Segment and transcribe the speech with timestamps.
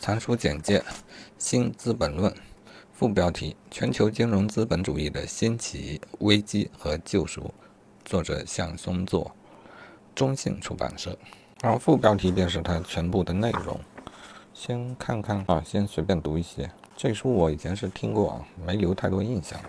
[0.00, 0.82] 藏书简介：
[1.38, 2.32] 新资本论。
[2.92, 7.52] 副标题：全球金融资本主义的兴起、危机和救赎。
[8.04, 9.32] 作者：向松作，
[10.14, 11.18] 中信出版社。
[11.60, 13.78] 然后副标题便是它全部的内容。
[14.54, 16.70] 先看看啊，先随便读一些。
[16.96, 19.60] 这书我以前是听过啊，没留太多印象。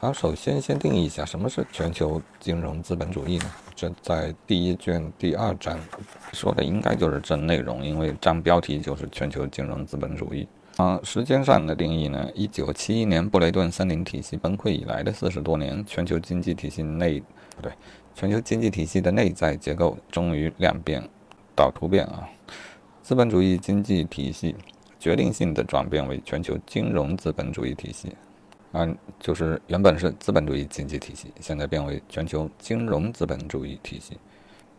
[0.00, 3.46] 好，首先先定义一下什么是全球金融资本主义呢？
[3.74, 5.76] 这在第一卷第二章
[6.32, 10.46] 说的应该就是这内容，因为章标题就是全球金融资本主义。
[10.76, 12.30] 啊，时间上的定义呢？
[12.32, 17.20] 一九七一年布雷顿森林体系崩溃以来的四十多年，全球经济体系内
[17.56, 17.72] 不对，
[18.14, 21.02] 全球经济体系的内在结构终于量变
[21.56, 22.22] 到突变啊！
[23.02, 24.54] 资本主义经济体系
[25.00, 28.12] 决定性的转变为全球金融资本主义体系。
[28.72, 34.18] 嗯，就是原本是资本主义经济体系，现在变为全球金融资本主义体系。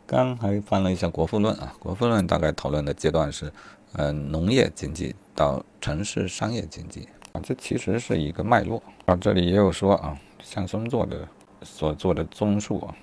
[0.05, 3.52] 刚还翻了一下《国富论》啊，《国富论》大概讨论的阶段是，
[3.94, 9.16] 呃，农业经济到城市商业经济啊，这其实是一个脉络啊。
[9.16, 11.28] 这里也有说啊，向松做的
[11.63, 12.95] 所做的综述啊，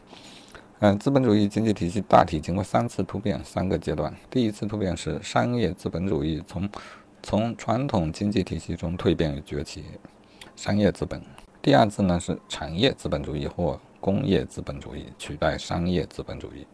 [0.78, 4.14] 嗯，资本主义经济体系大体经过三次突变，三个阶段。
[4.30, 6.68] 第一次突变是商业资本主义从
[7.22, 9.84] 从传统经济体系中蜕变崛起。
[10.56, 11.22] 商业资本，
[11.60, 16.66] 第二次呢是产业资本主义或工业资本主义取代商业资本主义，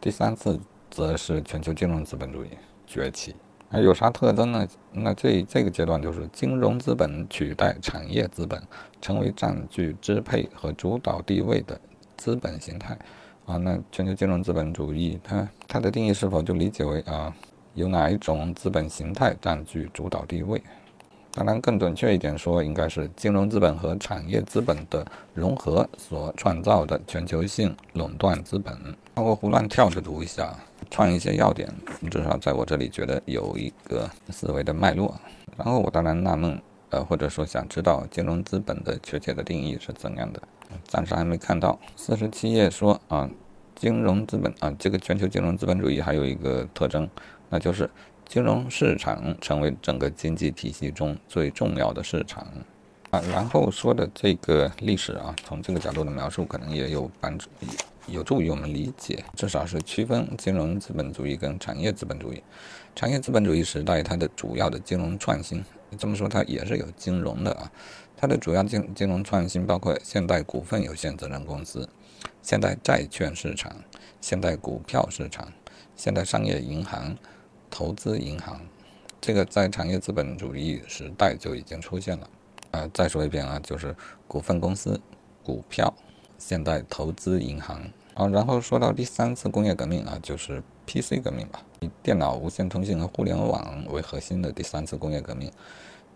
[0.00, 2.50] 第三次则是全球金融资本主义
[2.86, 3.34] 崛起。
[3.70, 4.66] 那有啥特征呢？
[4.92, 8.62] 那这这个阶段就是金融资本取代产业资本，
[9.02, 11.78] 成为占据支配和主导地位的
[12.16, 12.96] 资本形态。
[13.46, 17.34] 啊，那全球金融资本主义它它的定义是否就理解为啊，
[17.74, 20.62] 有哪一种资本形态占据主导地位？
[21.38, 28.76] 当然，更准确一点说，应该是金融资本和产业资本的融合所创造的全球性垄断资本。
[29.14, 30.52] 我胡乱跳着读一下，
[30.90, 31.72] 串一些要点，
[32.10, 35.14] 至少在我这里觉得有一个思维的脉络。
[35.56, 40.42] 然后我当然纳闷，呃，或者说想知道金融资本的确切的定义是怎样的，
[40.82, 41.78] 暂时还没看到。
[41.94, 43.30] 四十七页说啊，
[43.76, 47.08] 金融资本啊，这个全球金融资本主义还有一个特征，
[47.48, 47.88] 那就是。
[48.28, 52.46] 金融市场成为整个经济体系中最重要的市场
[53.10, 57.48] 啊，然后说的这个历史啊，从这个角度的描述，可能也有帮助，
[58.06, 62.42] 有助于我们理解，至少是区分金融资本主义跟产业资本主义。
[62.94, 65.64] 产业资本主义时代，它的主要的金融创新，
[65.96, 67.72] 这么说它也是有金融的啊，
[68.14, 71.88] 它的主要金金融创新包括现代股份有限责任公司、
[72.42, 73.74] 现代债券市场、
[74.20, 75.50] 现代股票市场、
[75.96, 77.16] 现代商业银行。
[77.78, 78.60] 投资银行，
[79.20, 82.28] 这个在产业资本主义时代就已经出现了。
[82.72, 83.94] 呃，再说一遍啊，就是
[84.26, 85.00] 股份公司、
[85.44, 85.94] 股票、
[86.38, 87.80] 现代投资银行。
[88.14, 95.48] 啊，然后说到第三次工业革命啊，就是 PC 革命吧，以电脑、无线通信和互联网为核心的第三次工业革命，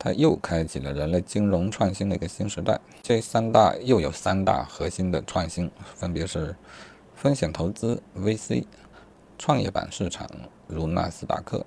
[0.00, 2.80] 它又开启了人类金融创新的一个新时代。
[3.04, 6.56] 这三大又有三大核心的创新，分别是
[7.14, 8.64] 风险投资 VC。
[9.44, 10.30] 创业板市场
[10.68, 11.66] 如纳斯达克，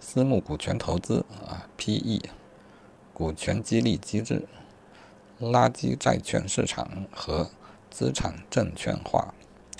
[0.00, 2.28] 私募股权投资啊 PE，
[3.14, 4.48] 股权激励机制，
[5.40, 7.48] 垃圾债券市场和
[7.88, 9.32] 资产证券化，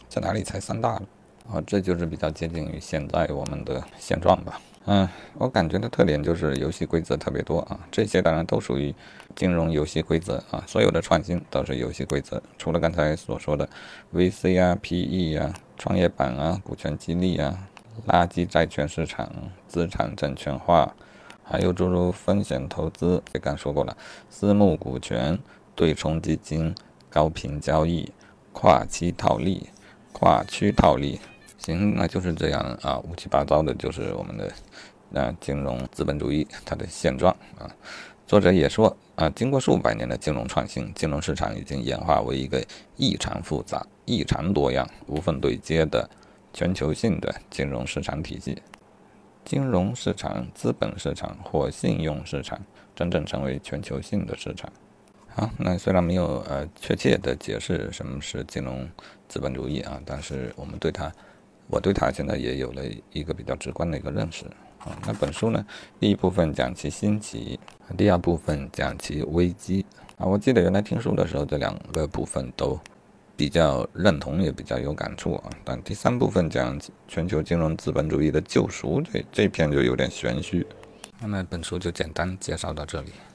[0.09, 1.03] 在哪里才三大
[1.51, 1.63] 啊？
[1.67, 4.61] 这就是比较接近于现在我们的现状吧。
[4.91, 8.95] 嗯，我感觉的特点就是游戏规则特别多啊，这些当然都属于
[9.37, 13.69] 金融游戏规则啊，所有的创新都是游戏规则，除了刚才所说的
[14.15, 17.69] VC 啊、PE 啊、创业板啊、股权激励啊、
[18.07, 19.31] 垃圾债券市场、
[19.67, 20.95] 资产证券化，
[21.43, 23.95] 还有诸如风险投资，也刚说过了，
[24.31, 25.39] 私募股权、
[25.75, 26.75] 对冲基金、
[27.11, 28.11] 高频交易、
[28.55, 29.69] 跨期套利、
[30.15, 31.21] 跨区套利。
[31.77, 34.51] 行，那就是这样啊，乌七八糟的，就是我们的
[35.13, 37.69] 啊金融资本主义它的现状啊。
[38.27, 42.65] 作者也说啊，经过数百年的金融创新，金融市场已经演化为一个
[42.97, 46.09] 异常复杂、异常多样、无缝对接的
[46.55, 48.63] 全球性的金融市场体系。
[49.45, 52.59] 金融市场、资本市场或信用市场
[52.97, 54.71] 真正成为全球性的市场。
[55.29, 58.89] 好，那虽然没有呃确切的解释什么是金融
[59.29, 61.13] 资本主义啊，但是我们对它。
[61.69, 62.83] 我对它现在也有了
[63.13, 64.45] 一个比较直观的一个认识
[64.79, 64.99] 啊。
[65.07, 65.65] 那本书呢，
[66.01, 67.61] 第一部分讲其兴起，
[67.97, 69.85] 第二部分讲其危机
[70.17, 70.27] 啊。
[70.27, 72.79] 我记得原来听书的时候，这两个部分都
[73.37, 75.51] 比较认同，也比较有感触啊。
[75.65, 80.67] 但第三部分讲全球金融资本主义的救赎，这这篇就有点玄虚。
[81.21, 83.11] 那么本书就简单介绍到这里。